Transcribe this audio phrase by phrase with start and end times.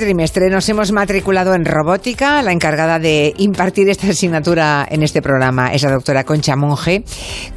[0.00, 2.40] Este trimestre nos hemos matriculado en robótica.
[2.40, 7.04] La encargada de impartir esta asignatura en este programa es la doctora Concha Monge,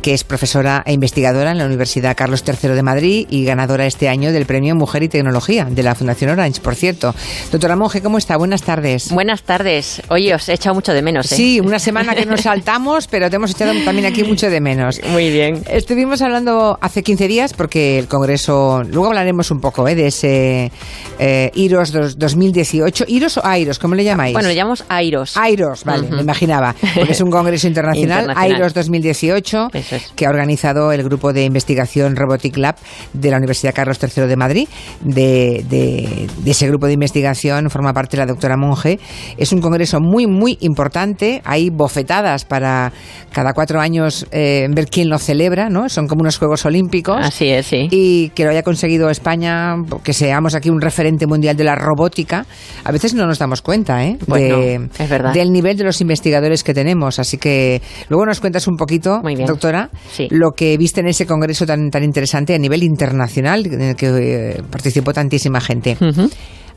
[0.02, 4.10] que es profesora e investigadora en la Universidad Carlos III de Madrid y ganadora este
[4.10, 7.16] año del Premio Mujer y Tecnología de la Fundación Orange, por cierto.
[7.50, 8.36] Doctora Monge, ¿cómo está?
[8.36, 9.10] Buenas tardes.
[9.10, 10.02] Buenas tardes.
[10.10, 11.32] Oye, os he echado mucho de menos.
[11.32, 11.36] ¿eh?
[11.38, 15.00] Sí, una semana que nos saltamos, pero te hemos echado también aquí mucho de menos.
[15.14, 15.64] Muy bien.
[15.70, 19.96] Estuvimos hablando hace 15 días porque el Congreso, luego hablaremos un poco ¿eh?
[19.96, 20.74] de ese
[21.20, 21.94] eh, IROS
[22.34, 23.06] 2018.
[23.08, 23.80] ¿Iros o AIROS?
[23.80, 24.34] ¿Cómo le llamáis?
[24.34, 25.38] Bueno, le llamamos AIROS.
[25.38, 26.76] AIROS, vale, me imaginaba.
[26.96, 29.70] Porque es un congreso internacional, AIROS 2018,
[30.16, 32.76] que ha organizado el grupo de investigación Robotic Lab
[33.14, 34.68] de la Universidad Carlos III de Madrid.
[35.02, 39.00] De, de, ese grupo de investigación forma parte la doctora Monge.
[39.38, 41.42] Es un congreso muy, muy importante.
[41.46, 42.92] Hay bofetadas para
[43.32, 45.90] cada cuatro años eh, ver quién lo celebra, ¿no?
[45.90, 47.18] Son como unos Juegos Olímpicos.
[47.20, 47.88] Así es, sí.
[47.92, 52.23] Y que lo haya conseguido España, que seamos aquí un referente mundial de la robótica,
[52.32, 54.18] a veces no nos damos cuenta ¿eh?
[54.98, 55.34] es verdad.
[55.34, 57.20] del nivel de los investigadores que tenemos.
[57.20, 59.90] Así que luego nos cuentas un poquito, doctora,
[60.30, 64.08] lo que viste en ese congreso tan, tan interesante a nivel internacional en el que
[64.08, 65.98] eh, participó tantísima gente.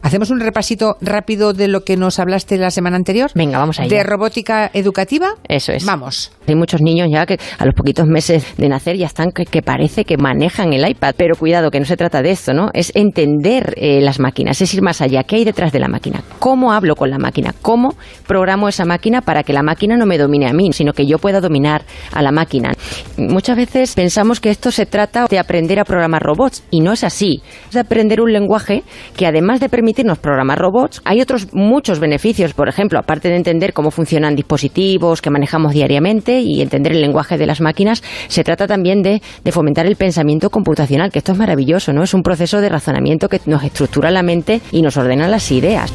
[0.07, 3.33] ¿Hacemos un repasito rápido de lo que nos hablaste la semana anterior?
[3.35, 3.89] Venga, vamos allá.
[3.89, 5.31] ¿De robótica educativa?
[5.49, 5.85] Eso es.
[5.85, 6.31] Vamos.
[6.47, 10.05] Hay muchos niños ya que a los poquitos meses de nacer ya están que, parece
[10.05, 11.17] que manejan el iPad.
[11.17, 12.69] Pero cuidado, que no se trata de esto, ¿no?
[12.73, 15.25] Es entender eh, las máquinas, es ir más allá.
[15.25, 16.23] ¿Qué hay detrás de la máquina?
[16.39, 17.53] ¿Cómo hablo con la máquina?
[17.61, 17.97] ¿Cómo
[18.29, 21.19] programo esa máquina para que la máquina no me domine a mí, sino que yo
[21.19, 22.71] pueda dominar a la máquina?
[23.17, 27.03] Muchas veces pensamos que esto se trata de aprender a programar robots y no es
[27.03, 27.43] así.
[27.67, 28.84] Es de aprender un lenguaje
[29.17, 32.53] que además de permitir permitirnos programar robots, hay otros muchos beneficios.
[32.53, 37.39] Por ejemplo, aparte de entender cómo funcionan dispositivos que manejamos diariamente y entender el lenguaje
[37.39, 41.39] de las máquinas, se trata también de, de fomentar el pensamiento computacional, que esto es
[41.39, 42.03] maravilloso, ¿no?
[42.03, 45.91] Es un proceso de razonamiento que nos estructura la mente y nos ordena las ideas.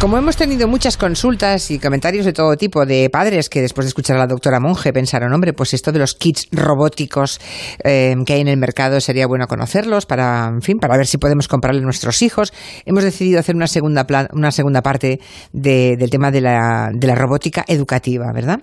[0.00, 3.88] Como hemos tenido muchas consultas y comentarios de todo tipo de padres que después de
[3.88, 7.40] escuchar a la doctora Monge pensaron, hombre, pues esto de los kits robóticos
[7.82, 11.16] eh, que hay en el mercado sería bueno conocerlos para, en fin, para ver si
[11.16, 12.52] podemos comprarle a nuestros hijos.
[12.84, 15.20] Hemos decidido hacer una segunda, una segunda parte
[15.52, 18.60] del tema de la, de la robótica educativa, ¿verdad?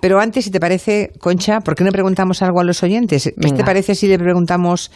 [0.00, 3.32] Pero antes, si te parece, Concha, ¿por qué no preguntamos algo a los oyentes?
[3.40, 4.90] ¿Qué te parece si le preguntamos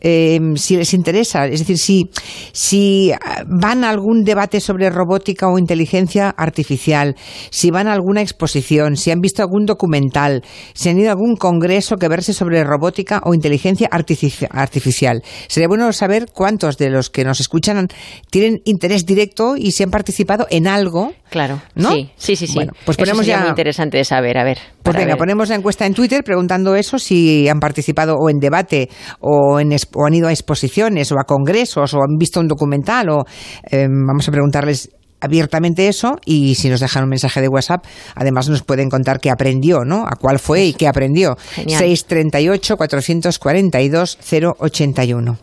[0.00, 1.46] eh, si les interesa?
[1.46, 2.10] Es decir, si,
[2.52, 3.12] si
[3.48, 7.16] van a algún debate sobre robótica o inteligencia artificial,
[7.50, 10.42] si van a alguna exposición, si han visto algún documental,
[10.74, 15.22] si han ido a algún congreso que verse sobre robótica o inteligencia artificial.
[15.48, 17.88] Sería bueno saber cuántos de los que nos escuchan
[18.30, 21.12] tienen interés directo y si han participado en algo.
[21.30, 21.92] Claro, ¿no?
[21.92, 22.54] Sí, sí, sí.
[22.54, 23.40] Bueno, pues ponemos ya.
[23.40, 24.58] muy interesante de saber, a ver.
[24.82, 28.88] Pues venga, ponemos la encuesta en Twitter preguntando eso, si han participado o en debate
[29.20, 33.10] o, en, o han ido a exposiciones o a congresos o han visto un documental
[33.10, 33.24] o
[33.70, 38.48] eh, vamos a preguntarles abiertamente eso y si nos dejan un mensaje de WhatsApp, además
[38.48, 40.06] nos pueden contar qué aprendió, ¿no?
[40.06, 41.36] A cuál fue y qué aprendió.
[41.54, 41.78] Genial.
[41.78, 44.18] 638 442
[44.58, 45.38] 081.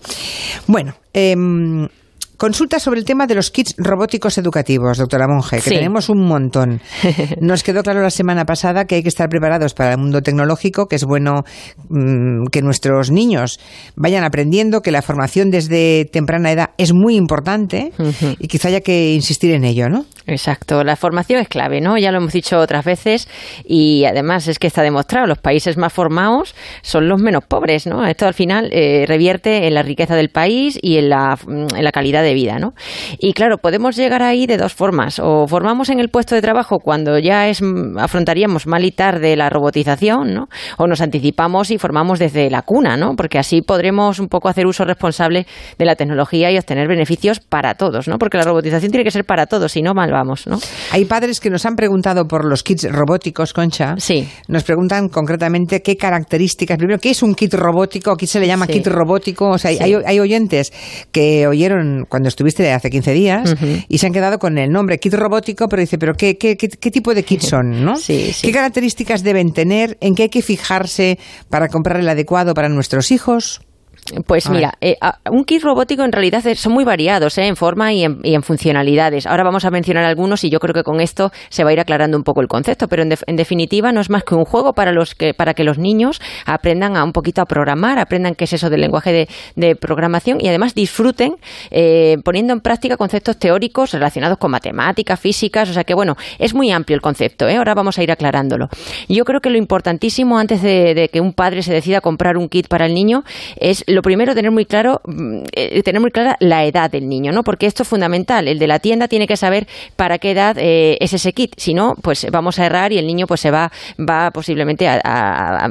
[0.67, 1.35] Bueno, eh,
[2.37, 6.81] Consulta sobre el tema de los kits robóticos educativos, doctora Monge, que tenemos un montón.
[7.41, 10.85] Nos quedó claro la semana pasada que hay que estar preparados para el mundo tecnológico,
[10.85, 11.45] que es bueno
[11.89, 13.59] mmm, que nuestros niños
[13.95, 18.35] vayan aprendiendo, que la formación desde temprana edad es muy importante uh -huh.
[18.37, 20.05] y quizá haya que insistir en ello, ¿no?
[20.27, 21.97] Exacto, la formación es clave, ¿no?
[21.97, 23.27] Ya lo hemos dicho otras veces
[23.65, 28.05] y además es que está demostrado, los países más formados son los menos pobres, ¿no?
[28.05, 31.91] Esto al final eh, revierte en la riqueza del país y en la, en la
[31.91, 32.73] calidad de vida, ¿no?
[33.19, 36.79] Y claro, podemos llegar ahí de dos formas, o formamos en el puesto de trabajo
[36.79, 37.61] cuando ya es
[37.97, 40.47] afrontaríamos mal y tarde la robotización, ¿no?
[40.77, 43.15] O nos anticipamos y formamos desde la cuna, ¿no?
[43.15, 45.45] Porque así podremos un poco hacer uso responsable
[45.77, 48.17] de la tecnología y obtener beneficios para todos, ¿no?
[48.17, 50.59] Porque la robotización tiene que ser para todos, si no mal vamos, ¿no?
[50.91, 53.95] Hay padres que nos han preguntado por los kits robóticos, Concha.
[53.97, 54.27] Sí.
[54.47, 58.11] Nos preguntan concretamente qué características, primero, ¿qué es un kit robótico?
[58.11, 58.73] Aquí se le llama Sí.
[58.73, 59.49] kit robótico.
[59.49, 59.77] O sea, Sí.
[59.81, 60.71] hay, hay oyentes
[61.11, 63.55] que oyeron cuando estuviste hace 15 días
[63.87, 66.67] y se han quedado con el nombre kit robótico, pero dice, ¿pero qué, qué, qué,
[66.67, 67.85] qué tipo de kit son?
[67.85, 67.95] ¿no?
[67.95, 68.47] Sí, sí.
[68.47, 69.99] ¿Qué características deben tener?
[70.01, 71.19] ¿En qué hay que fijarse
[71.51, 73.61] para comprar el adecuado para nuestros hijos?
[74.25, 74.95] Pues mira, eh,
[75.29, 78.41] un kit robótico en realidad son muy variados eh, en forma y en, y en
[78.43, 79.25] funcionalidades.
[79.27, 81.79] Ahora vamos a mencionar algunos y yo creo que con esto se va a ir
[81.79, 84.45] aclarando un poco el concepto, pero en, def- en definitiva no es más que un
[84.45, 88.35] juego para, los que, para que los niños aprendan a un poquito a programar, aprendan
[88.35, 91.35] qué es eso del lenguaje de, de programación y además disfruten
[91.71, 96.53] eh, poniendo en práctica conceptos teóricos relacionados con matemáticas, físicas, o sea que bueno, es
[96.53, 97.57] muy amplio el concepto, ¿eh?
[97.57, 98.69] ahora vamos a ir aclarándolo.
[99.09, 102.37] Yo creo que lo importantísimo antes de, de que un padre se decida a comprar
[102.37, 103.23] un kit para el niño
[103.59, 107.31] es lo primero, tener muy claro, mm, eh, tener muy clara la edad del niño,
[107.31, 107.43] ¿no?
[107.43, 108.47] Porque esto es fundamental.
[108.47, 111.53] El de la tienda tiene que saber para qué edad eh, es ese kit.
[111.57, 115.69] Si no, pues vamos a errar y el niño pues se va, va posiblemente a,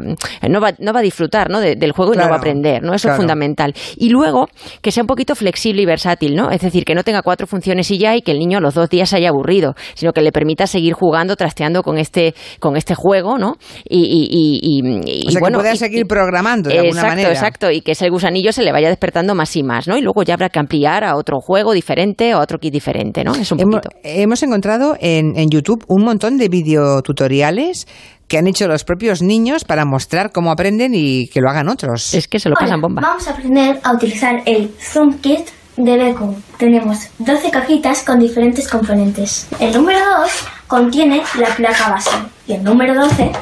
[0.49, 1.61] no, va, no va a disfrutar ¿no?
[1.61, 2.95] del juego y no va a aprender, ¿no?
[2.95, 3.75] Eso es fundamental.
[3.97, 4.49] Y luego,
[4.81, 6.51] que sea un poquito flexible y versátil, ¿no?
[6.51, 8.89] Es decir, que no tenga cuatro funciones y ya y que el niño los dos
[8.89, 12.95] días se haya aburrido, sino que le permita seguir jugando, trasteando con este, con este
[12.95, 13.57] juego, ¿no?
[13.85, 17.29] Y, y, y, y bueno, que pueda seguir programando de alguna manera.
[17.29, 19.97] Exacto, y que ese gusanillo se le vaya despertando más y más, ¿no?
[19.97, 23.25] Y luego ya habrá que ampliar a otro juego diferente o a otro kit diferente,
[23.25, 23.35] ¿no?
[23.35, 27.87] Es un hemos, hemos encontrado en, en YouTube un montón de videotutoriales
[28.29, 32.15] que han hecho los propios niños para mostrar cómo aprenden y que lo hagan otros.
[32.15, 33.03] Es que se lo pasan bomba.
[33.03, 36.35] Vamos a aprender a utilizar el Zoom Kit de Beko.
[36.59, 39.49] Tenemos 12 cajitas con diferentes componentes.
[39.59, 40.31] El número 2
[40.69, 42.17] contiene la placa base
[42.47, 43.33] y el número 12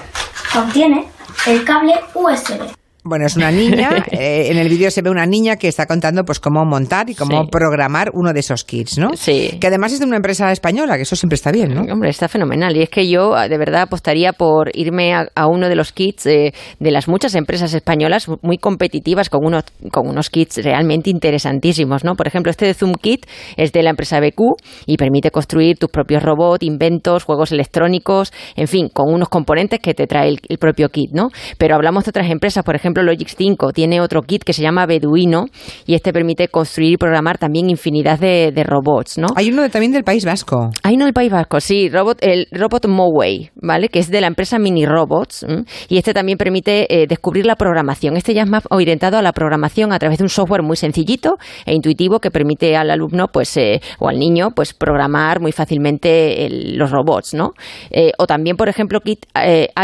[0.53, 1.07] contiene
[1.47, 2.84] el cable USB.
[3.07, 3.91] Bueno, es una niña.
[4.15, 7.15] Eh, en el vídeo se ve una niña que está contando pues cómo montar y
[7.15, 9.11] cómo programar uno de esos kits, ¿no?
[9.17, 9.59] Sí.
[9.61, 11.83] Que además es de una empresa española, que eso siempre está bien, ¿no?
[11.93, 12.77] Hombre, está fenomenal.
[12.77, 16.53] Y es que yo de verdad apostaría por irme a, uno de los kits de
[16.79, 22.15] las muchas empresas españolas muy competitivas con unos, con unos kits realmente interesantísimos, ¿no?
[22.15, 24.41] Por ejemplo, este de Zoom Kit es de la empresa BQ
[24.87, 29.95] y permite construir tus propios robots, inventos, juegos electrónicos, en fin, con unos componentes que
[29.95, 31.31] te trae el, el propio kit, ¿no?
[31.59, 34.63] Pero hablamos de otras empresas, por ejemplo, ejemplo, Logix 5 tiene otro kit que se
[34.63, 35.47] llama Beduino
[35.87, 39.27] y este permite construir y programar también infinidad de, robots, ¿no?
[39.37, 40.71] Hay uno también del País Vasco.
[40.83, 43.89] Hay uno del País Vasco, sí, robot, el Robot Moway, ¿vale?
[43.89, 45.45] Que es de la empresa Mini Robots
[45.89, 48.17] y este también permite eh, descubrir la programación.
[48.17, 51.37] Este ya es más orientado a la programación a través de un software muy sencillito
[51.67, 56.49] e intuitivo que permite al alumno, pues, eh, o al niño, pues, programar muy fácilmente
[56.77, 57.53] los robots, ¿no?
[57.91, 59.27] Eh, o también, por ejemplo, kit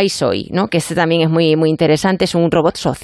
[0.04, 0.68] iSoy, ¿no?
[0.68, 2.99] Que este también es muy, muy interesante, es un robot social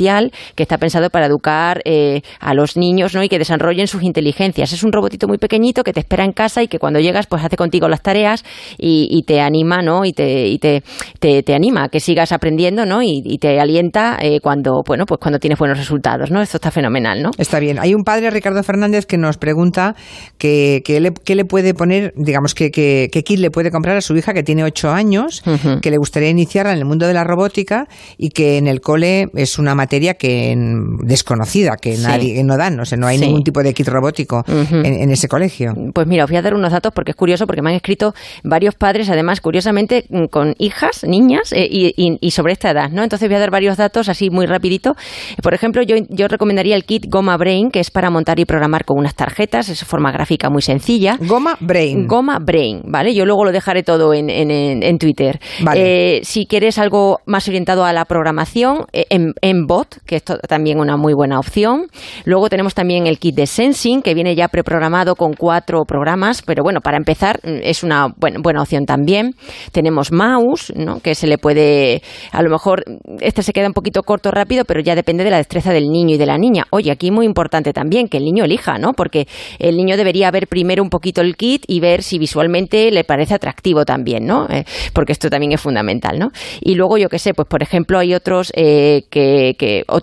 [0.54, 3.22] que está pensado para educar eh, a los niños ¿no?
[3.22, 4.72] y que desarrollen sus inteligencias.
[4.72, 7.42] Es un robotito muy pequeñito que te espera en casa y que cuando llegas pues
[7.44, 8.44] hace contigo las tareas
[8.78, 10.04] y, te anima ¿no?
[10.04, 10.82] y, te, y te,
[11.18, 13.02] te, anima a que sigas aprendiendo ¿no?
[13.02, 16.30] y, te alienta eh, cuando, bueno, pues cuando tienes buenos resultados.
[16.30, 16.40] ¿no?
[16.42, 17.22] Esto está fenomenal.
[17.22, 17.30] ¿no?
[17.38, 17.78] Está bien.
[17.78, 19.94] Hay un padre, Ricardo Fernández, que nos pregunta
[20.38, 24.32] que, le, le puede poner, digamos, que, que, kit le puede comprar a su hija
[24.34, 25.42] que tiene ocho años,
[25.82, 27.86] que le gustaría iniciarla en el mundo de la robótica
[28.18, 30.54] y que en el cole es una materia que
[31.02, 35.10] desconocida, que nadie no dan, o sea, no hay ningún tipo de kit robótico en,
[35.10, 35.72] ese colegio.
[35.94, 38.14] Pues mira, os voy a dar unos datos porque es curioso, porque me han escrito
[38.44, 43.02] varios padres, además, curiosamente, mm, con hijas, niñas, eh, y, sobre esta edad, ¿no?
[43.02, 44.94] Entonces voy a dar varios datos así muy rapidito.
[45.42, 48.84] Por ejemplo, yo, yo recomendaría el kit Goma Brain, que es para montar y programar
[48.84, 51.18] con unas tarjetas, es forma gráfica muy sencilla.
[51.20, 52.06] Goma Brain.
[52.06, 53.14] Goma Brain, ¿vale?
[53.14, 55.40] Yo luego lo dejaré todo en, en, Twitter.
[55.74, 59.66] Eh, si quieres algo más orientado a la programación, eh, en, en
[60.06, 61.86] que esto también una muy buena opción.
[62.24, 66.62] Luego tenemos también el kit de Sensing, que viene ya preprogramado con cuatro programas, pero
[66.62, 69.34] bueno, para empezar mm, es una buena, opción también.
[69.72, 71.00] Tenemos Mouse, ¿no?
[71.00, 72.02] que se le puede,
[72.32, 72.84] a lo mejor,
[73.20, 76.14] este se queda un poquito corto rápido, pero ya depende de la destreza del niño
[76.14, 76.64] y de la niña.
[76.70, 78.92] Oye, aquí muy importante también que el niño elija, ¿no?
[78.92, 79.26] Porque
[79.58, 83.34] el niño debería ver primero un poquito el kit y ver si visualmente le parece
[83.34, 84.46] atractivo también, ¿no?
[84.50, 86.30] Eh, porque esto también es fundamental, ¿no?
[86.60, 89.56] Y luego, yo qué sé, pues por ejemplo, hay otros eh, que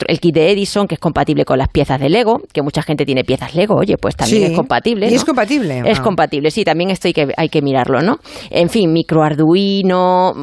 [0.07, 3.05] el kit de Edison, que es compatible con las piezas de Lego, que mucha gente
[3.05, 5.09] tiene piezas Lego, oye, pues también es compatible.
[5.09, 5.83] ¿Y es compatible?
[5.85, 6.03] Es ah.
[6.03, 8.19] compatible, sí, también esto hay que, hay que mirarlo, ¿no?
[8.49, 10.33] En fin, micro Arduino,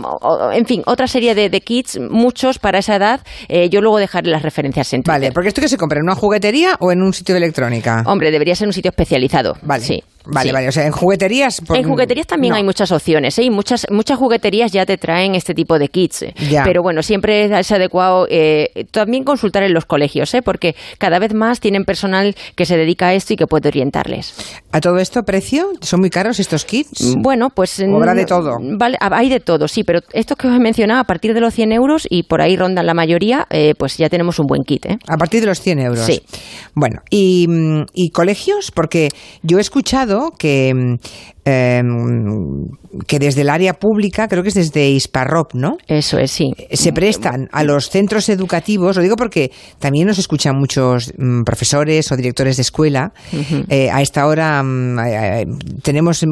[0.53, 3.21] en fin, otra serie de, kits, muchos para esa edad.
[3.49, 5.21] Eh, yo luego dejaré las referencias en Twitter.
[5.21, 8.03] Vale, porque esto que se compra en una juguetería o en un sitio de electrónica.
[8.07, 9.57] Hombre, debería ser un sitio especializado.
[9.62, 9.85] Vale.
[9.85, 10.03] Sí.
[10.27, 10.69] Vale, vale.
[10.69, 11.62] O sea, en jugueterías.
[11.75, 13.45] En jugueterías también hay muchas opciones, ¿eh?
[13.45, 16.27] Y muchas, muchas jugueterías ya te traen este tipo de kits.
[16.65, 20.43] Pero bueno, siempre es adecuado eh, también consultar en los colegios, ¿eh?
[20.43, 24.35] Porque cada vez más tienen personal que se dedica a esto y que puede orientarles.
[24.73, 25.71] ¿A todo esto precio?
[25.81, 27.15] ¿Son muy caros estos kits?
[27.19, 27.81] Bueno, pues.
[27.81, 28.59] ¿Habrá de todo?
[28.61, 31.55] Vale, hay de todo, sí, pero estos que os he mencionado, a partir de los
[31.55, 34.87] 100 euros y por ahí rondan la mayoría, eh, pues ya tenemos un buen kit,
[34.87, 34.99] ¿eh?
[35.09, 36.05] A partir de los 100 euros.
[36.05, 36.23] Sí.
[36.75, 38.71] Bueno, ¿y, mm, y colegios?
[38.71, 39.09] Porque
[39.43, 40.99] yo he escuchado que
[41.44, 42.66] mm, Em,
[43.06, 45.76] que desde el área pública, creo que es desde Isparrop, ¿no?
[45.87, 46.52] Eso es, sí.
[46.73, 52.11] Se prestan a los centros educativos, lo digo porque también nos escuchan muchos mm, profesores
[52.11, 53.12] o directores de escuela.
[53.68, 56.25] Eh, a esta hora mm, tenemos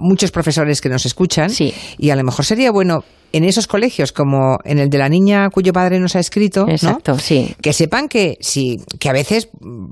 [0.00, 1.50] muchos profesores que nos escuchan
[1.98, 5.48] y a lo mejor sería bueno en esos colegios como en el de la niña
[5.50, 7.54] cuyo padre nos ha escrito, Exacto, sí.
[7.60, 9.48] que sepan que sí, que a veces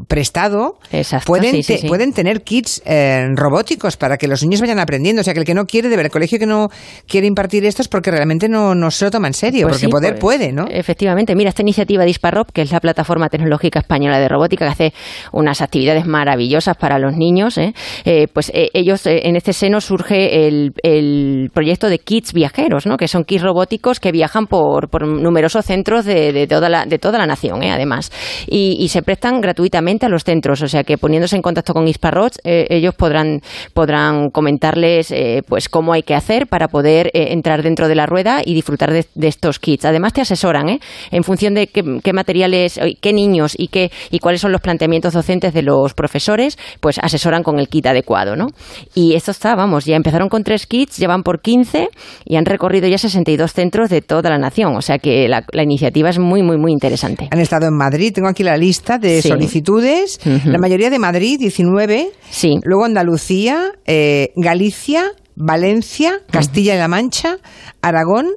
[0.09, 0.79] prestado
[1.27, 5.21] pueden, pueden tener kits eh, robóticos para que los niños niños vayan aprendiendo.
[5.21, 6.69] O sea, que el que no quiere, de ver, el colegio que no
[7.07, 9.87] quiere impartir esto es porque realmente no, no se lo toma en serio, Pues porque
[9.87, 10.67] sí, poder pues, puede, ¿no?
[10.69, 14.95] Efectivamente, mira, esta iniciativa Disparrop, que es la plataforma tecnológica española de robótica, que hace
[15.33, 17.75] unas actividades maravillosas para los niños, ¿eh?
[18.05, 22.97] Eh, pues eh, ellos, en este seno surge el, el proyecto de kits viajeros, ¿no?
[22.97, 26.99] que son kits robóticos que viajan por, por numerosos centros de, de toda la, de
[26.99, 28.11] toda la nación, además,
[28.47, 31.87] y, y se prestan gratuitamente a los centros, o sea que poniéndose en contacto con
[31.87, 33.41] Isparrot, eh, ellos podrán,
[33.75, 38.07] podrán comentarles eh, pues cómo hay que hacer para poder eh, entrar dentro de la
[38.07, 39.85] rueda y disfrutar de, de estos kits.
[39.85, 40.81] Además te asesoran ¿eh?
[41.13, 45.13] en función de qué, qué materiales, qué niños y qué y cuáles son los planteamientos
[45.15, 48.49] docentes de los profesores, pues asesoran con el kit adecuado, ¿no?
[48.95, 51.89] Y esto está, vamos, ya empezaron con tres kits, llevan por 15
[52.25, 55.63] y han recorrido ya 62 centros de toda la nación, o sea que la, la
[55.63, 57.29] iniciativa es muy, muy, muy interesante.
[57.31, 59.29] Han estado en Madrid, tengo aquí la lista de Sí.
[59.29, 62.55] solicitudes, la mayoría de Madrid, 19, Sí.
[62.65, 67.39] luego Andalucía, eh, Galicia, Valencia, Castilla-La Mancha,
[67.83, 68.29] Aragón,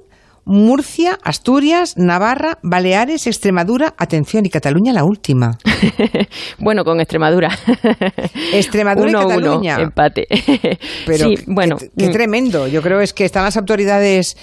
[0.45, 5.57] Murcia, Asturias, Navarra, Baleares, Extremadura, atención, y Cataluña la última.
[6.59, 7.49] bueno, con Extremadura.
[8.53, 9.77] Extremadura y Uno, uno, Cataluña.
[9.79, 10.27] empate.
[11.05, 11.77] Pero sí, bueno.
[11.77, 12.67] qué, qué mm, tremendo.
[12.67, 14.35] Yo creo es que están las autoridades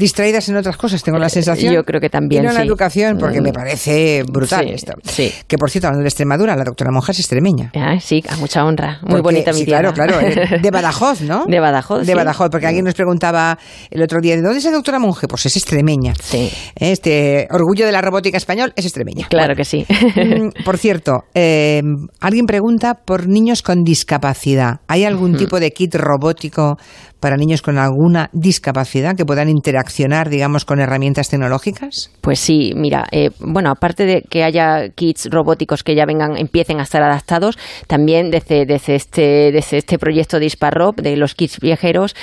[0.00, 1.72] distraídas en otras cosas, tengo la sensación.
[1.72, 3.54] Eh, yo creo que también, Y no en la educación, porque me Mm.
[3.54, 4.92] parece brutal Sí, esto.
[5.04, 5.32] sí.
[5.46, 7.70] Que por cierto, hablando de Extremadura, la doctora Monja es extremeña.
[7.76, 8.98] ah, sí, a mucha honra.
[9.02, 9.92] Muy Porque- bonita mi tierra.
[9.92, 10.26] Claro, claro.
[10.26, 11.44] eh, De Badajoz, ¿no?
[11.48, 12.14] De Badajoz, De.
[12.14, 13.58] Badajoz, porque alguien nos preguntaba
[13.90, 15.28] el otro día, ¿de dónde es la doctora Monje?
[15.28, 16.14] Pues es extremeña.
[16.22, 16.50] Sí.
[16.74, 19.26] Este orgullo de la robótica español es extremeña.
[19.28, 19.86] Claro que sí.
[20.16, 21.82] Mm, Por cierto, eh,
[22.20, 24.80] alguien pregunta por niños con discapacidad.
[24.88, 26.78] ¿Hay algún tipo de kit robótico
[27.20, 32.10] para niños con alguna discapacidad que puedan interaccionar, digamos, con herramientas tecnológicas?
[32.20, 36.80] Pues sí, mira, eh, bueno, aparte de que haya kits robóticos que ya vengan, empiecen
[36.80, 41.60] a estar adaptados, también desde, desde este, desde este proyecto de Isparrop, de los kits
[41.60, 42.14] viajeros,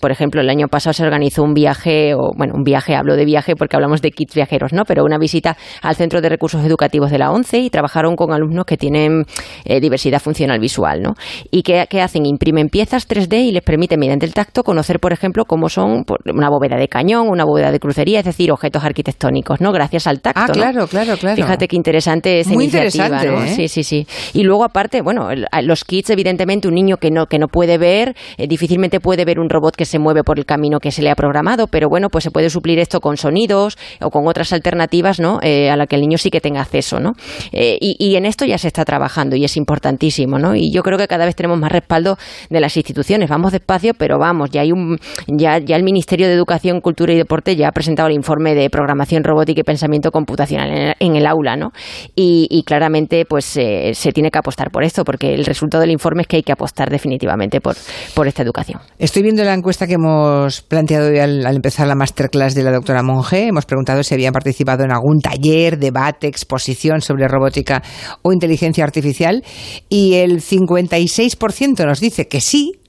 [0.00, 3.24] por ejemplo, el año pasado se organizó un viaje, o bueno, un viaje, hablo de
[3.24, 4.84] viaje porque hablamos de kits viajeros, ¿no?
[4.84, 8.64] Pero una visita al Centro de Recursos Educativos de la ONCE y trabajaron con alumnos
[8.64, 9.24] que tienen
[9.64, 11.14] eh, diversidad funcional visual, ¿no?
[11.50, 15.44] Y que hacen, imprimen piezas 3D y les permite, mediante el tacto, conocer, por ejemplo,
[15.44, 19.72] cómo son una bóveda de cañón, una bóveda de crucería, es decir, objetos arquitectónicos, ¿no?
[19.72, 20.40] Gracias al tacto.
[20.40, 20.52] Ah, ¿no?
[20.52, 21.36] claro, claro, claro.
[21.36, 23.44] Fíjate qué interesante esa Muy iniciativa, interesante, ¿no?
[23.44, 23.54] ¿eh?
[23.54, 24.06] Sí, sí, sí.
[24.32, 25.28] Y luego, aparte, bueno,
[25.62, 29.38] los kits, evidentemente, un niño que no, que no puede ver, eh, difícilmente puede ver
[29.38, 32.08] un robot que se mueve por el camino que se le ha programado, pero bueno,
[32.08, 35.38] pues se puede suplir esto con sonidos o con otras alternativas, ¿no?
[35.42, 37.12] Eh, a la que el niño sí que tenga acceso, ¿no?
[37.52, 40.54] Y, y en esto ya se está trabajando y es importantísimo, ¿no?
[40.54, 42.16] Y yo creo que cada vez tenemos más respaldo
[42.48, 43.28] de las instituciones.
[43.28, 47.16] Vamos despacio, pero vamos, ya hay un, ya, ya el Ministerio de Educación, Cultura y
[47.16, 51.56] Deporte ya ha presentado el informe de programación robótica y pensamiento computacional en el, aula,
[51.56, 51.72] ¿no?
[52.14, 55.90] Y, y claramente, pues eh, se tiene que apostar por esto, porque el resultado del
[55.90, 57.76] informe es que hay que apostar definitivamente por,
[58.14, 58.80] por esta educación.
[58.98, 62.72] Estoy viendo la encuesta que hemos planteado hoy al, al empezar la masterclass de la
[62.72, 63.48] doctora Monge.
[63.48, 67.82] Hemos preguntado si habían participado en algún taller, debate, exposición sobre robótica
[68.22, 69.44] o inteligencia artificial
[69.88, 72.79] y el 56% nos dice que sí.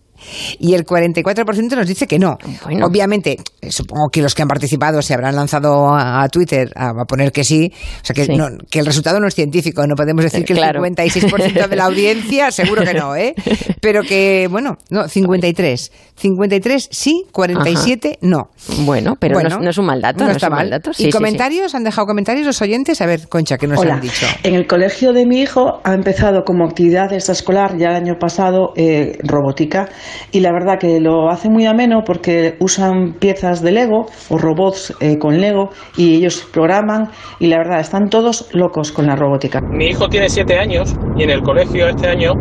[0.59, 2.37] Y el 44% nos dice que no.
[2.63, 2.85] Bueno.
[2.85, 6.89] Obviamente, eh, supongo que los que han participado se habrán lanzado a, a Twitter a,
[6.89, 7.71] a poner que sí.
[8.01, 8.35] O sea, que, Sí.
[8.35, 9.85] no- que el resultado no es científico.
[9.87, 10.83] No podemos decir que Claro.
[10.85, 13.33] el 56% de la audiencia, seguro que no, ¿eh?
[13.81, 15.91] Pero que, bueno, no, 53.
[16.15, 18.49] 53 sí, 47 no.
[18.85, 20.19] Bueno, pero Bueno, no, es- no es un mal dato.
[20.19, 20.69] No, No, está es un mal.
[20.69, 20.93] dato.
[20.93, 21.17] Sí, ¿Y sí, sí.
[21.17, 21.73] comentarios?
[21.75, 23.01] ¿Han dejado comentarios los oyentes?
[23.01, 23.95] A ver, Concha, ¿qué nos Hola.
[23.95, 24.25] han dicho?
[24.43, 28.73] En el colegio de mi hijo ha empezado como actividad extraescolar ya el año pasado
[28.75, 29.89] eh, robótica
[30.31, 34.95] y la verdad que lo hace muy ameno porque usan piezas de Lego o robots
[34.99, 39.61] eh, con Lego y ellos programan y la verdad están todos locos con la robótica.
[39.61, 42.33] Mi hijo tiene siete años y en el colegio este año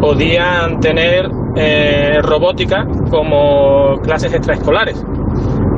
[0.00, 5.04] podían tener eh, robótica como clases extraescolares.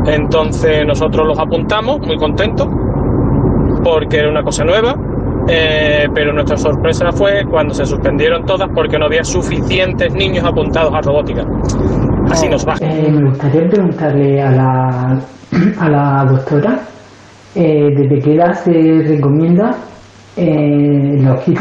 [0.06, 2.66] Entonces nosotros los apuntamos, muy contentos,
[3.84, 4.94] porque era una cosa nueva,
[5.48, 10.92] eh, pero nuestra sorpresa fue cuando se suspendieron todas porque no había suficientes niños apuntados
[10.94, 11.44] a robótica.
[12.30, 12.74] Así nos va.
[12.80, 15.20] Eh, me gustaría preguntarle a la,
[15.80, 16.80] a la doctora
[17.54, 19.76] eh, desde qué edad se recomienda
[20.34, 21.60] eh, los kits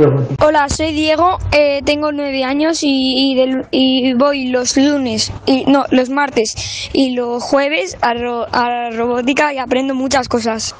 [0.00, 0.26] los.
[0.44, 5.64] Hola, soy Diego, eh, tengo nueve años y, y, del- y voy los lunes, y
[5.66, 10.74] no, los martes y los jueves a, ro- a la robótica y aprendo muchas cosas.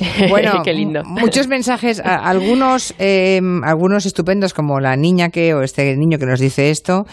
[0.28, 1.00] Bueno, Qué lindo.
[1.00, 6.18] m- muchos mensajes, a- algunos, eh, algunos estupendos como la niña que, o este niño
[6.18, 7.06] que nos dice esto.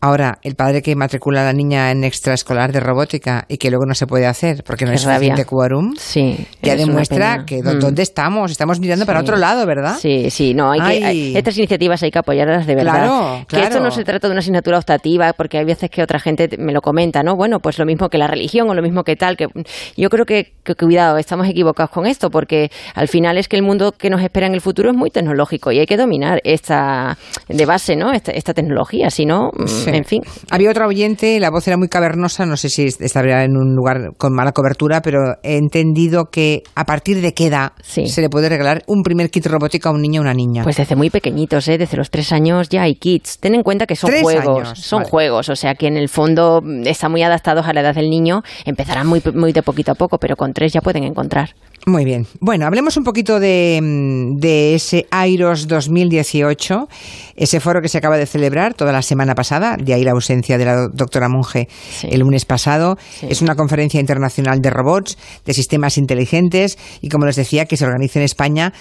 [0.00, 3.84] Ahora, el padre que matricula a la niña en extraescolar de robótica y que luego
[3.84, 6.46] no se puede hacer porque no Qué es suficiente quórum, Sí.
[6.62, 7.80] ya demuestra que Mm.
[7.80, 8.50] dónde estamos.
[8.52, 9.96] Estamos mirando para otro lado, ¿verdad?
[10.00, 11.02] Sí, sí, no, hay que, Ay.
[11.04, 12.92] hay- estas iniciativas hay que apoyarlas de verdad.
[12.92, 13.84] Claro, Que esto claro.
[13.84, 16.80] no se trata de una asignatura optativa, porque hay veces que otra gente me lo
[16.80, 17.34] comenta, ¿no?
[17.34, 19.48] Bueno, pues lo mismo que la religión o lo mismo que tal, que
[19.96, 23.62] yo creo que, que cuidado, estamos equivocados con esto, porque al final es que el
[23.62, 27.18] mundo que nos espera en el futuro es muy tecnológico y hay que dominar esta
[27.48, 28.12] de base, ¿no?
[28.12, 29.96] Esta, esta tecnología, si no, mm, Sí.
[29.96, 30.22] en fin.
[30.50, 34.12] Había otra oyente, la voz era muy cavernosa, no sé si estaría en un lugar
[34.16, 38.06] con mala cobertura, pero he entendido que a partir de qué edad Sí.
[38.06, 40.62] se le puede regalar un primer kit robótico a un niño o una niña.
[40.64, 41.78] Pues desde muy pequeñitos, ¿eh?
[41.78, 43.38] desde los tres años ya hay kits.
[43.38, 45.10] Ten en cuenta que son juegos, años, son vale.
[45.10, 48.10] juegos, o sea que en el fondo mm, están muy adaptados a la edad del
[48.10, 51.50] niño, empezarán muy, muy de poquito a poco, pero con tres ya pueden encontrar.
[51.86, 52.26] Muy bien.
[52.40, 56.86] Bueno, hablemos un poquito de, mm, de ese AIROS 2018,
[57.34, 60.58] ese foro que se acaba de celebrar toda la semana pasada, de ahí la ausencia
[60.58, 61.68] de la do- doctora Monge
[62.00, 62.08] Sí.
[62.10, 62.98] el lunes pasado.
[63.20, 63.26] Sí.
[63.30, 65.16] Es una conferencia internacional de robots,
[65.46, 68.72] de sistemas inteligentes y, como les decía, que se organiza en España.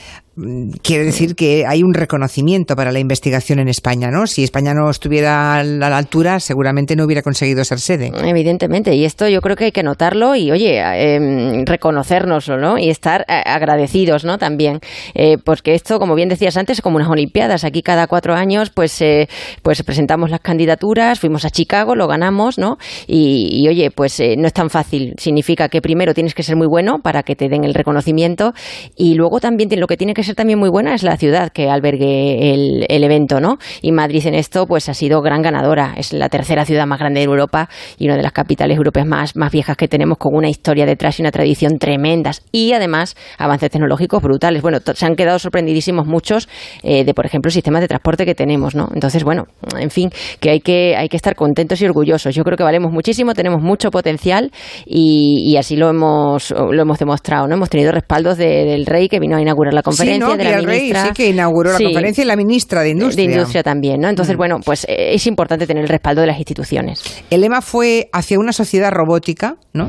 [0.83, 4.27] Quiere decir que hay un reconocimiento para la investigación en España, ¿no?
[4.27, 8.11] Si España no estuviera a la altura, seguramente no hubiera conseguido ser sede.
[8.23, 12.77] Evidentemente, y esto yo creo que hay que notarlo y, oye, eh, reconocérnoslo, ¿no?
[12.77, 14.37] Y estar agradecidos, ¿no?
[14.37, 14.79] También,
[15.15, 17.63] Eh, porque esto, como bien decías antes, es como unas Olimpiadas.
[17.63, 19.27] Aquí cada cuatro años, pues, eh,
[19.63, 22.77] pues presentamos las candidaturas, fuimos a Chicago, lo ganamos, ¿no?
[23.07, 25.13] Y, y, oye, pues eh, no es tan fácil.
[25.17, 28.53] Significa que primero tienes que ser muy bueno para que te den el reconocimiento
[28.95, 31.69] y luego también lo que tiene que ser también muy buena es la ciudad que
[31.69, 33.57] albergue el, el evento, ¿no?
[33.81, 35.93] Y Madrid en esto, pues ha sido gran ganadora.
[35.97, 39.35] Es la tercera ciudad más grande de Europa y una de las capitales europeas más,
[39.35, 42.43] más viejas que tenemos, con una historia detrás y una tradición tremendas.
[42.51, 44.61] Y además, avances tecnológicos brutales.
[44.61, 46.47] Bueno, se han quedado sorprendidísimos muchos
[46.83, 48.89] eh, de, por ejemplo, el sistema de transporte que tenemos, ¿no?
[48.93, 49.45] Entonces, bueno,
[49.79, 52.35] en fin, que hay que, hay que estar contentos y orgullosos.
[52.35, 54.51] Yo creo que valemos muchísimo, tenemos mucho potencial
[54.85, 57.55] y, y así lo hemos, lo hemos demostrado, ¿no?
[57.55, 60.35] Hemos tenido respaldos de- del rey que vino a inaugurar la conferencia, ¿no?
[60.35, 61.83] de el rey sí que inauguró la Sí.
[61.85, 63.27] conferencia y la ministra de Industria.
[63.27, 64.09] De industria también, ¿no?
[64.09, 67.01] Entonces, bueno, pues eh, es importante tener el respaldo de las instituciones.
[67.29, 69.87] El lema fue hacia una sociedad robótica, ¿no?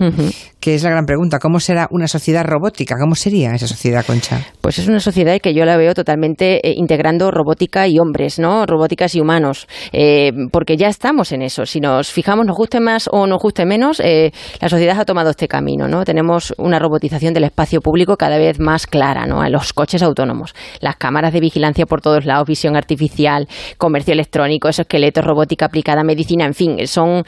[0.61, 1.39] Que es la gran pregunta.
[1.39, 2.97] ¿Cómo será una sociedad robótica?
[2.99, 4.45] ¿Cómo sería esa sociedad, Concha?
[4.61, 8.67] Pues es una sociedad que yo la veo totalmente eh, integrando robótica y hombres, ¿no?
[8.67, 9.69] Robóticas y humanos.
[9.93, 11.65] Eh, porque ya estamos en eso.
[11.65, 15.31] Si nos fijamos, nos guste más o nos guste menos, eh, la sociedad ha tomado
[15.31, 16.05] este camino, ¿no?
[16.05, 19.49] Tenemos una robotización del espacio público cada vez más clara, ¿no?
[19.49, 24.87] Los coches autónomos, las cámaras de vigilancia por todos lados, visión artificial, comercio electrónico, esos
[24.87, 27.25] esqueletos, robótica aplicada medicina, en fin, son,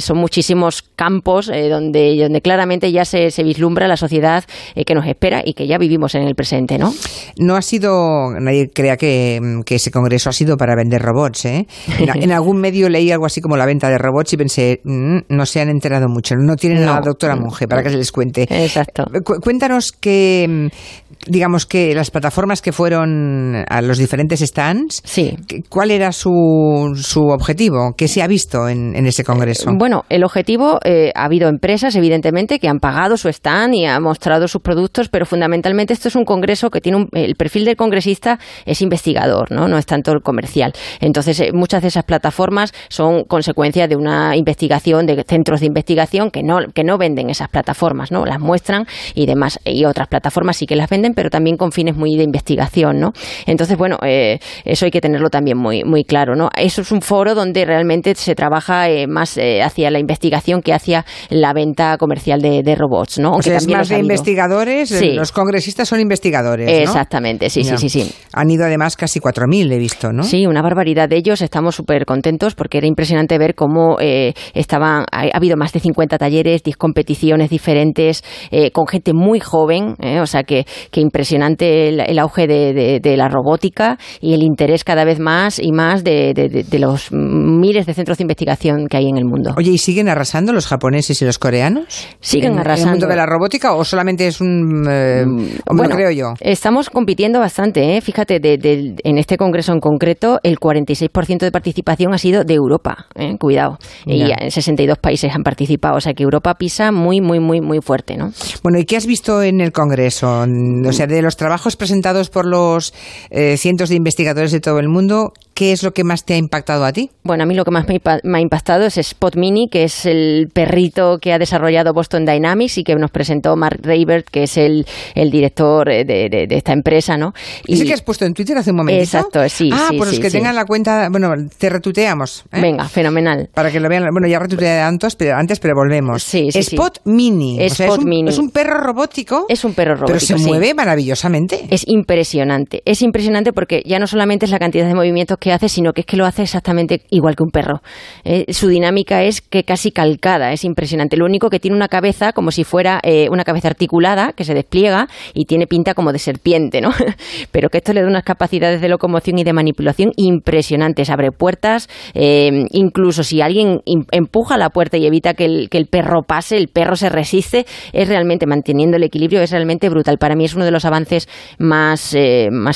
[0.00, 5.06] son muchísimos campos donde, donde claramente ya se, se vislumbra la sociedad eh, que nos
[5.06, 6.92] espera y que ya vivimos en el presente, ¿no?
[7.38, 11.66] No ha sido, nadie crea que, que ese congreso ha sido para vender robots, ¿eh?
[11.98, 15.18] En, en algún medio leí algo así como la venta de robots y pensé, "Mm,
[15.28, 17.06] no se han enterado mucho, no tienen a la No.
[17.06, 18.42] doctora Monge para que se les cuente.
[18.50, 19.04] Exacto.
[19.24, 25.36] Cu- cuéntanos que, mm, digamos que las plataformas que fueron a los diferentes stands, Sí.
[25.68, 27.94] ¿cuál era su, su objetivo?
[27.96, 29.70] ¿Qué se ha visto en, en ese congreso?
[29.76, 32.18] Bueno, el objetivo, eh, ha habido empresas, evidentemente,
[32.60, 36.24] que han pagado su stand y han mostrado sus productos, pero fundamentalmente esto es un
[36.24, 39.66] congreso que tiene un, el perfil del congresista es investigador, ¿no?
[39.66, 40.72] No es tanto el comercial.
[41.00, 46.30] Entonces, eh, muchas de esas plataformas son consecuencia de una investigación, de centros de investigación
[46.30, 48.24] que no, que no venden esas plataformas, ¿no?
[48.24, 49.58] Las muestran y demás.
[49.64, 53.12] Y otras plataformas sí que las venden, pero también con fines muy de investigación, ¿no?
[53.46, 56.50] Entonces, bueno, eh, eso hay que tenerlo también muy, muy claro, ¿no?
[56.56, 61.04] Eso es un foro donde realmente se trabaja eh, más hacia la investigación que hacia
[61.30, 63.32] la venta comercial de, de robots, ¿no?
[63.32, 65.12] o sea, es más de investigadores, Sí.
[65.12, 66.66] los congresistas son investigadores.
[66.66, 66.72] ¿no?
[66.76, 68.10] Exactamente, sí, sí, sí, sí.
[68.32, 70.22] Han ido además casi 4.000, he visto, ¿no?
[70.22, 71.40] Sí, una barbaridad de ellos.
[71.42, 75.04] Estamos súper contentos porque era impresionante ver cómo eh, estaban.
[75.12, 79.94] Ha, ha habido más de 50 talleres, 10 competiciones diferentes, eh, con gente muy joven.
[80.00, 84.34] eh, o sea que, que impresionante el, el auge de, de- de la robótica y
[84.34, 88.86] el interés cada vez más y más de- de los miles de centros de investigación
[88.88, 89.54] que hay en el mundo.
[89.56, 92.07] Oye, ¿y siguen arrasando los japoneses y los coreanos?
[92.20, 92.90] Siguen ¿En- ¿En el arrasando.
[92.92, 94.86] mundo de la robótica o solamente es un...
[94.90, 96.34] eh, lo Bueno, creo yo?
[96.40, 98.00] Estamos compitiendo bastante, ¿eh?
[98.00, 102.54] Fíjate, de- de- en este congreso en concreto, el 46% de participación ha sido de
[102.54, 103.36] Europa, ¿eh?
[103.38, 103.78] Cuidado.
[104.06, 104.36] Y Ya.
[104.40, 108.16] en 62 países han participado, o sea que Europa pisa muy, muy, muy, muy fuerte,
[108.16, 108.32] ¿no?
[108.62, 110.44] Bueno, ¿y qué has visto en el Congreso?
[110.86, 112.92] O sea, de los trabajos presentados por los
[113.30, 116.36] eh, cientos de investigadores de todo el mundo, ¿qué es lo que más te ha
[116.36, 117.10] impactado a ti?
[117.24, 120.46] Bueno, a mí lo que más me, ha impactado es Spot Mini, que es el
[120.52, 124.86] perrito que ha desarrollado Boston Dynamics y que nos presentó Mark Raybert, que es el,
[125.16, 127.32] director de, esa empresa, ¿no?
[127.66, 129.02] Y ¿Ese que has puesto en Twitter hace un momento?
[129.02, 129.68] Exacto, sí.
[129.72, 132.44] Ah, sí, pues los que tengan la cuenta, bueno, te retuteamos.
[132.52, 132.60] ¿eh?
[132.60, 133.50] Venga, fenomenal.
[133.52, 136.22] Para que lo vean, bueno, ya retuiteé antes, pero, antes, pero volvemos.
[136.22, 137.60] Sí, sí, Spot Mini.
[137.64, 138.30] Spot es un, Mini.
[138.30, 139.46] Es un perro robótico.
[139.48, 140.18] Es un perro robótico.
[140.18, 141.66] Pero se mueve maravillosamente.
[141.68, 142.80] Es impresionante.
[142.84, 146.02] Es impresionante porque ya no solamente es la cantidad de movimientos que hace, sino que
[146.02, 147.82] es que lo hace exactamente igual que un perro.
[148.24, 151.16] Eh, su dinámica es que casi calcada, es impresionante.
[151.16, 154.54] Lo único que tiene una cabeza como si fuera eh, una cabeza articulada que se
[154.54, 156.90] despliega y tiene pinta como de serpiente, ¿no?
[157.52, 161.10] Pero que esto le da unas capacidades de locomoción y de manipulación impresionantes.
[161.10, 163.80] Abre puertas, eh, incluso si alguien
[164.10, 168.46] empuja la puerta y evita que el, perro pase, el perro se resiste, es realmente
[168.46, 170.18] manteniendo el equilibrio, es realmente brutal.
[170.18, 172.14] Para mí es uno de los avances más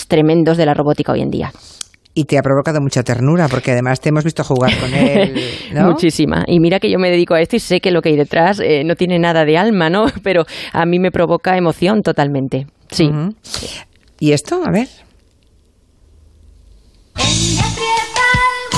[0.09, 1.53] tremendos de la robótica hoy en día
[2.15, 5.35] y te ha provocado mucha ternura, porque además te hemos visto jugar con él.
[5.75, 6.45] Muchísima.
[6.47, 8.61] Y mira que yo me dedico a esto y sé que lo que hay detrás
[8.61, 10.07] eh, no tiene nada de alma, ¿no?
[10.23, 12.67] Pero a mí me provoca emoción totalmente.
[12.91, 13.11] Sí.
[14.19, 14.63] ¿Y esto?
[14.65, 14.89] A ver.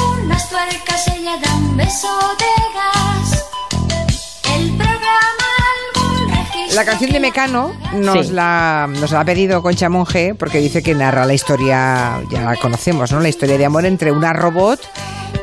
[0.04, 3.03] algunas tuercas, ella da un beso de gas.
[6.74, 10.94] La canción de Mecano nos, la, nos la ha pedido Concha Monge porque dice que
[10.94, 13.20] narra la historia, ya la conocemos, ¿no?
[13.20, 14.80] La historia de amor entre una robot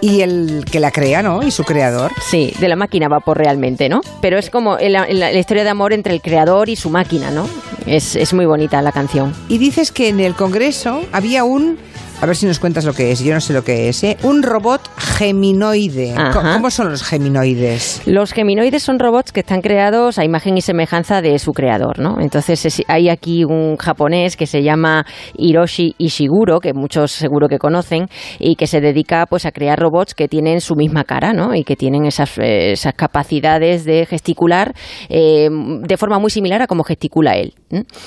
[0.02, 1.42] y el que la crea, ¿no?
[1.42, 2.12] Y su creador.
[2.30, 4.02] Sí, de la máquina va por realmente, ¿no?
[4.22, 7.48] Pero es como la, la, historia de amor entre el creador y su máquina, ¿no?
[7.86, 9.34] Es, es muy bonita la canción.
[9.48, 11.78] Y dices que en el Congreso había un
[12.22, 13.24] a ver si nos cuentas lo que es.
[13.24, 14.04] Yo no sé lo que es.
[14.04, 14.16] ¿eh?
[14.22, 16.14] Un robot geminoide.
[16.32, 18.04] ¿Cómo son los geminoides?
[18.06, 22.20] Los geminoides son robots que están creados a imagen y semejanza de su creador, ¿no?
[22.22, 25.04] Entonces hay aquí un japonés que se llama
[25.36, 28.06] Hiroshi Ishiguro, que muchos seguro que conocen,
[28.38, 31.56] y que se dedica pues a crear robots que tienen su misma cara, ¿no?
[31.56, 34.76] Y que tienen esas, esas capacidades de gesticular
[35.10, 37.56] eh, de forma muy similar a como gesticula él.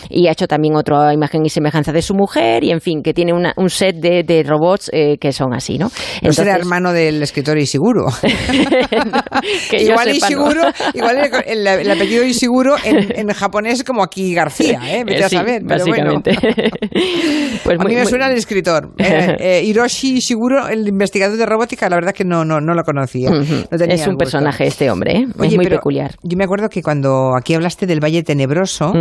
[0.09, 3.13] Y ha hecho también otra imagen y semejanza de su mujer, y en fin, que
[3.13, 5.91] tiene un set de, robots eh, que son así, ¿no?
[6.23, 8.07] No será hermano del escritor Ishiguro.
[9.73, 10.63] igual Ishiguro,
[10.95, 15.05] igual el, apellido Ishiguro en, en, japonés como aquí García, ¿eh?
[15.05, 16.23] Vete a saber, pero bueno.
[17.65, 18.93] pues a mí me suena el escritor.
[18.99, 22.83] Eh, eh, Hiroshi Ishiguro, el investigador de robótica, la verdad que no, no, no lo
[22.83, 23.31] conocía.
[23.71, 25.27] es un personaje este hombre, ¿eh?
[25.43, 26.15] es muy peculiar.
[26.23, 28.93] Yo me acuerdo que cuando aquí hablaste del Valle Tenebroso,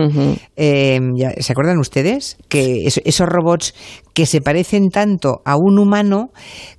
[0.55, 2.37] ¿se acuerdan ustedes?
[2.49, 3.73] Que esos robots
[4.13, 6.29] que se parecen tanto a un humano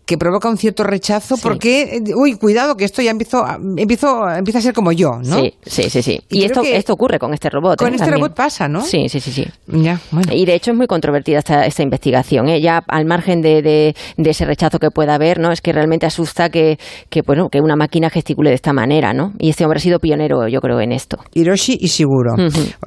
[0.06, 3.44] que provoca un cierto rechazo porque, eh, uy, cuidado, que esto ya empiezo,
[3.76, 5.36] empiezo, empieza a ser como yo, ¿no?
[5.36, 6.02] Sí, sí, sí.
[6.02, 6.20] sí.
[6.28, 7.78] Y, esto, esto ocurre con este robot.
[7.78, 7.96] Con ¿eh?
[7.96, 8.82] este robot pasa, ¿no?
[8.82, 9.32] Sí, sí, sí.
[9.32, 9.46] sí.
[9.66, 10.32] Ya, bueno.
[10.34, 12.48] Y de hecho es muy controvertida esta, esta investigación.
[12.48, 12.60] ¿eh?
[12.60, 15.52] Ya al margen de, de, ese rechazo que pueda haber, ¿no?
[15.52, 19.32] Es que realmente asusta que, que, bueno, que una máquina gesticule de esta manera, ¿no?
[19.38, 21.16] Y este hombre ha sido pionero, yo creo, en esto.
[21.32, 22.34] Hiroshi y seguro.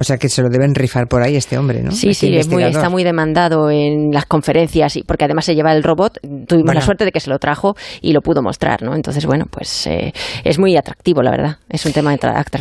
[0.00, 1.90] O sea que se lo deben rifar por ahí este hombre, ¿no?
[1.90, 5.72] Sí, este sí, es muy, está muy demandado en las conferencias, porque además se lleva
[5.72, 6.18] el robot.
[6.46, 8.94] Tuvimos la suerte de que se lo trajo y lo pudo mostrar, ¿no?
[8.94, 10.12] Entonces, bueno, pues eh,
[10.44, 11.56] es muy atractivo, la verdad.
[11.68, 12.14] Es un tema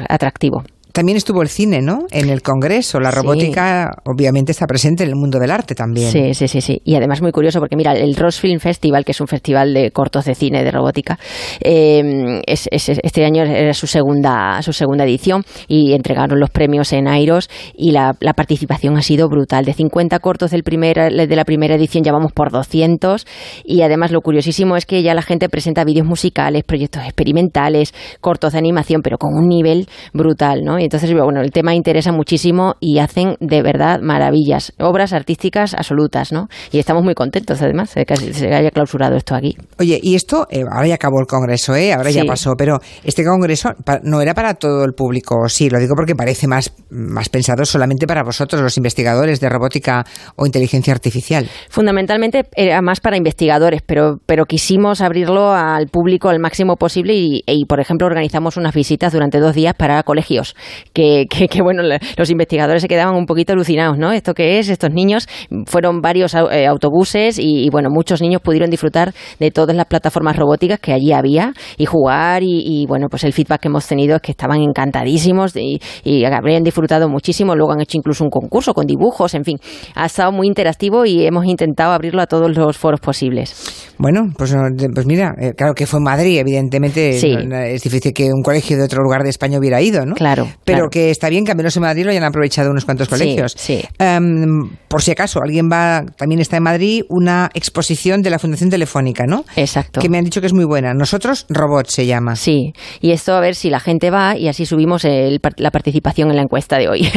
[0.10, 0.64] atractivo.
[0.98, 2.08] También estuvo el cine, ¿no?
[2.10, 3.00] En el Congreso.
[3.00, 6.12] La robótica, obviamente, está presente en el mundo del arte también.
[6.12, 6.82] Sí, sí, sí, sí.
[6.86, 9.92] Y además muy curioso porque, mira, el Ross Film Festival, que es un festival de
[9.92, 11.20] cortos de cine de robótica,
[11.60, 17.08] eh, es, este año era su segunda, su segunda edición y entregaron los premios en
[17.08, 19.66] Airos y la, participación ha sido brutal.
[19.66, 23.28] De 50 cortos del primer, de la primera edición ya vamos por 200
[23.64, 28.54] y además lo curiosísimo es que ya la gente presenta vídeos musicales, proyectos experimentales, cortos
[28.54, 30.80] de animación, pero con un nivel brutal, ¿no?
[30.88, 36.48] Entonces, bueno, el tema interesa muchísimo y hacen de verdad maravillas, obras artísticas absolutas, ¿no?
[36.72, 39.58] Y estamos muy contentos, además, de que se haya clausurado esto aquí.
[39.80, 41.92] Oye, y esto, eh, ahora ya acabó el congreso, ¿eh?
[41.92, 43.72] Ahora ya pasó, pero este congreso
[44.04, 48.08] no era para todo el público, sí, lo digo porque parece más, más pensado solamente
[48.08, 50.06] para vosotros, los investigadores de robótica
[50.38, 51.50] o inteligencia artificial.
[51.70, 57.44] Fundamentalmente era más para investigadores, pero, pero quisimos abrirlo al público al máximo posible y,
[57.46, 60.56] y, por ejemplo, organizamos unas visitas durante dos días para colegios
[60.94, 64.12] que, que, bueno, los investigadores se quedaban un poquito alucinados, ¿no?
[64.12, 64.70] ¿Esto qué es?
[64.70, 65.28] Estos niños
[65.66, 70.80] fueron varios eh, autobuses y, bueno, muchos niños pudieron disfrutar de todas las plataformas robóticas
[70.80, 74.32] que allí había y jugar y, bueno, pues el feedback que hemos tenido es que
[74.32, 77.56] estaban encantadísimos y, y habrían disfrutado muchísimo.
[77.56, 79.58] Luego han hecho incluso un concurso con dibujos, en fin,
[79.96, 83.94] ha estado muy interactivo y hemos intentado abrirlo a todos los foros posibles.
[83.98, 84.56] Bueno, pues,
[84.94, 87.36] pues mira, eh, claro que fue en Madrid, evidentemente sí.
[87.52, 90.16] es difícil que un colegio de otro lugar de España hubiera ido, ¿no?
[90.16, 90.90] Claro pero Claro.
[90.92, 93.54] que está bien que al menos en Madrid lo hayan aprovechado unos cuantos colegios.
[93.58, 93.82] sí.
[93.98, 98.70] Em, por si acaso, alguien va, también está en Madrid, una exposición de la Fundación
[98.70, 99.46] Telefónica, ¿no?
[99.56, 100.02] Exacto.
[100.02, 100.94] Que me han dicho que es muy buena.
[100.94, 102.36] Nosotros, Robot se llama.
[102.36, 106.30] Sí, y esto a ver si la gente va y así subimos el la participación
[106.30, 107.08] en la encuesta de hoy,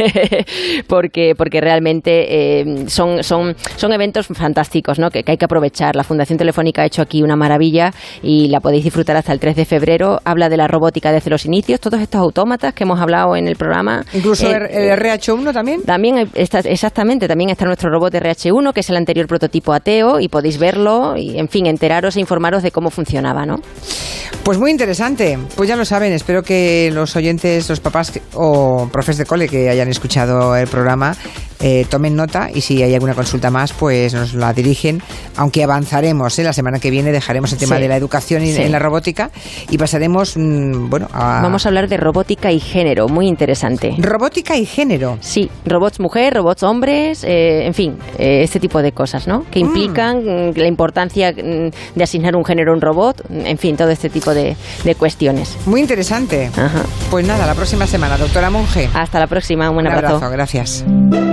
[0.88, 5.10] porque porque realmente eh, son, son, son eventos fantásticos ¿no?
[5.10, 5.96] que, que hay que aprovechar.
[5.96, 9.56] La Fundación Telefónica ha hecho aquí una maravilla y la podéis disfrutar hasta el 3
[9.56, 10.20] de febrero.
[10.24, 13.56] Habla de la robótica desde los inicios, todos estos autómatas que hemos hablado en el
[13.56, 14.04] programa.
[14.12, 15.82] Incluso Eh, el, el RH1 también.
[15.82, 20.20] También hay- está, exactamente, también está nuestro robot RH1, que es el anterior prototipo ateo,
[20.20, 23.56] y podéis verlo y, en fin, enteraros e informaros de cómo funcionaba, ¿no?
[24.42, 25.38] Pues muy interesante.
[25.56, 29.48] Pues ya lo saben, espero que los oyentes, los papás que- o profes de cole
[29.48, 31.14] que hayan escuchado el programa
[31.60, 35.02] eh, tomen nota y si hay alguna consulta más, pues nos la dirigen.
[35.36, 36.44] Aunque avanzaremos, ¿eh?
[36.44, 37.82] la semana que viene dejaremos el tema Sí.
[37.82, 38.62] de la educación y Sí.
[38.62, 39.30] en la robótica
[39.70, 43.94] y pasaremos, mm, bueno, a Vamos a hablar de robótica y género, muy interesante.
[43.98, 45.18] robótica y género.
[45.20, 49.44] Sí, robots mujer, robots hombres, eh, en fin, eh, este tipo de cosas, ¿no?
[49.50, 50.18] Que implican
[50.50, 54.08] mm, la importancia mm, de asignar un género a un robot, en fin, todo este
[54.10, 55.56] tipo de, de cuestiones.
[55.66, 56.50] Muy interesante.
[56.56, 56.82] Ajá.
[57.10, 58.88] Pues nada, la próxima semana, doctora Monge.
[58.94, 60.16] Hasta la próxima, un buen Un abrazo.
[60.16, 61.30] abrazo, gracias.